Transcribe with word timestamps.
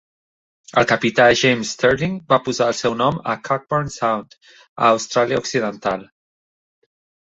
El 0.81 0.87
capità 0.91 1.27
James 1.41 1.73
Stirling 1.75 2.17
va 2.35 2.41
posar 2.49 2.69
el 2.75 2.79
seu 2.79 2.97
nom 3.03 3.21
a 3.37 3.39
Cockburn 3.51 3.95
Sound, 4.01 4.37
a 4.85 4.93
Austràlia 4.99 5.43
Occidental. 5.47 6.13